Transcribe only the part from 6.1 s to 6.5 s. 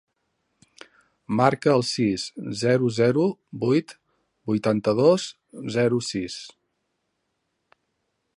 sis.